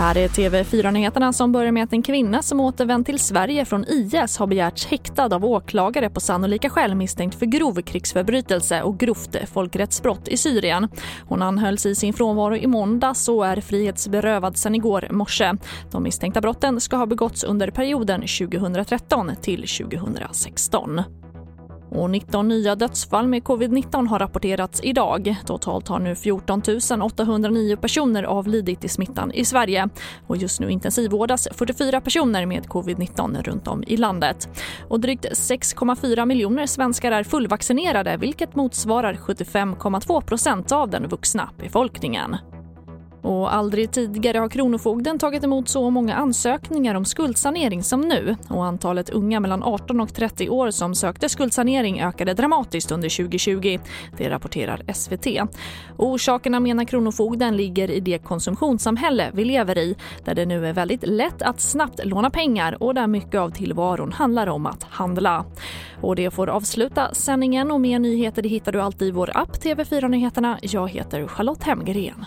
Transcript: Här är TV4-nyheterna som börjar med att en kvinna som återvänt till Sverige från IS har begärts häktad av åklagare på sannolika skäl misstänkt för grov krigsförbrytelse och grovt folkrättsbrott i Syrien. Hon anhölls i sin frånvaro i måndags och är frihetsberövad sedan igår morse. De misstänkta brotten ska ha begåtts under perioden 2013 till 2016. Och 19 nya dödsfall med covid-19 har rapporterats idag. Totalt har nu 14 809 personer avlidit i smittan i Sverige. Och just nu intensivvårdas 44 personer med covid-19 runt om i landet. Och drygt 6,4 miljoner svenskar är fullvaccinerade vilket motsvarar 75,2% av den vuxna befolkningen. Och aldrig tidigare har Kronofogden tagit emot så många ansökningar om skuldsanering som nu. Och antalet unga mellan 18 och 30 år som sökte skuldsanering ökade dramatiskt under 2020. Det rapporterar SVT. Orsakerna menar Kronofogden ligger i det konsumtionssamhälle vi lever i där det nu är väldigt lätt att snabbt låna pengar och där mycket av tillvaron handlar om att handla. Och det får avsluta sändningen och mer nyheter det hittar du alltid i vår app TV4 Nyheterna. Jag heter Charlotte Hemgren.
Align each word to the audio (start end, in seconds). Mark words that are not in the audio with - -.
Här 0.00 0.16
är 0.16 0.28
TV4-nyheterna 0.28 1.32
som 1.32 1.52
börjar 1.52 1.72
med 1.72 1.84
att 1.84 1.92
en 1.92 2.02
kvinna 2.02 2.42
som 2.42 2.60
återvänt 2.60 3.06
till 3.06 3.18
Sverige 3.18 3.64
från 3.64 3.84
IS 3.84 4.38
har 4.38 4.46
begärts 4.46 4.86
häktad 4.86 5.34
av 5.34 5.44
åklagare 5.44 6.10
på 6.10 6.20
sannolika 6.20 6.70
skäl 6.70 6.94
misstänkt 6.94 7.38
för 7.38 7.46
grov 7.46 7.82
krigsförbrytelse 7.82 8.82
och 8.82 8.98
grovt 8.98 9.36
folkrättsbrott 9.52 10.28
i 10.28 10.36
Syrien. 10.36 10.88
Hon 11.28 11.42
anhölls 11.42 11.86
i 11.86 11.94
sin 11.94 12.12
frånvaro 12.12 12.56
i 12.56 12.66
måndags 12.66 13.28
och 13.28 13.46
är 13.46 13.60
frihetsberövad 13.60 14.56
sedan 14.56 14.74
igår 14.74 15.08
morse. 15.10 15.52
De 15.90 16.02
misstänkta 16.02 16.40
brotten 16.40 16.80
ska 16.80 16.96
ha 16.96 17.06
begåtts 17.06 17.44
under 17.44 17.70
perioden 17.70 18.20
2013 18.20 19.30
till 19.42 19.66
2016. 19.68 21.00
Och 21.90 22.10
19 22.10 22.48
nya 22.48 22.74
dödsfall 22.74 23.26
med 23.26 23.42
covid-19 23.42 24.06
har 24.06 24.18
rapporterats 24.18 24.80
idag. 24.82 25.36
Totalt 25.46 25.88
har 25.88 25.98
nu 25.98 26.14
14 26.14 26.62
809 27.02 27.76
personer 27.76 28.22
avlidit 28.22 28.84
i 28.84 28.88
smittan 28.88 29.32
i 29.32 29.44
Sverige. 29.44 29.88
Och 30.26 30.36
just 30.36 30.60
nu 30.60 30.70
intensivvårdas 30.70 31.48
44 31.52 32.00
personer 32.00 32.46
med 32.46 32.66
covid-19 32.66 33.42
runt 33.42 33.68
om 33.68 33.84
i 33.86 33.96
landet. 33.96 34.48
Och 34.88 35.00
drygt 35.00 35.24
6,4 35.24 36.26
miljoner 36.26 36.66
svenskar 36.66 37.12
är 37.12 37.24
fullvaccinerade 37.24 38.16
vilket 38.16 38.54
motsvarar 38.54 39.14
75,2% 39.14 40.72
av 40.72 40.90
den 40.90 41.08
vuxna 41.08 41.50
befolkningen. 41.58 42.36
Och 43.22 43.54
aldrig 43.54 43.90
tidigare 43.90 44.38
har 44.38 44.48
Kronofogden 44.48 45.18
tagit 45.18 45.44
emot 45.44 45.68
så 45.68 45.90
många 45.90 46.14
ansökningar 46.14 46.94
om 46.94 47.04
skuldsanering 47.04 47.82
som 47.82 48.00
nu. 48.00 48.36
Och 48.48 48.64
antalet 48.64 49.10
unga 49.10 49.40
mellan 49.40 49.62
18 49.62 50.00
och 50.00 50.14
30 50.14 50.48
år 50.48 50.70
som 50.70 50.94
sökte 50.94 51.28
skuldsanering 51.28 52.00
ökade 52.00 52.34
dramatiskt 52.34 52.92
under 52.92 53.16
2020. 53.16 53.78
Det 54.18 54.30
rapporterar 54.30 54.92
SVT. 54.94 55.26
Orsakerna 55.96 56.60
menar 56.60 56.84
Kronofogden 56.84 57.56
ligger 57.56 57.90
i 57.90 58.00
det 58.00 58.18
konsumtionssamhälle 58.18 59.30
vi 59.32 59.44
lever 59.44 59.78
i 59.78 59.96
där 60.24 60.34
det 60.34 60.46
nu 60.46 60.66
är 60.66 60.72
väldigt 60.72 61.06
lätt 61.06 61.42
att 61.42 61.60
snabbt 61.60 62.00
låna 62.04 62.30
pengar 62.30 62.82
och 62.82 62.94
där 62.94 63.06
mycket 63.06 63.40
av 63.40 63.50
tillvaron 63.50 64.12
handlar 64.12 64.46
om 64.46 64.66
att 64.66 64.82
handla. 64.82 65.44
Och 66.00 66.16
det 66.16 66.30
får 66.30 66.48
avsluta 66.48 67.14
sändningen 67.14 67.70
och 67.70 67.80
mer 67.80 67.98
nyheter 67.98 68.42
det 68.42 68.48
hittar 68.48 68.72
du 68.72 68.80
alltid 68.80 69.08
i 69.08 69.10
vår 69.10 69.30
app 69.34 69.56
TV4 69.64 70.08
Nyheterna. 70.08 70.58
Jag 70.62 70.88
heter 70.88 71.26
Charlotte 71.26 71.62
Hemgren. 71.62 72.24